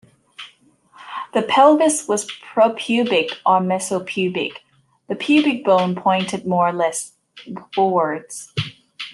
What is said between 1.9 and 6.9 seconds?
was propubic or mesopubic: the pubic bone pointed more or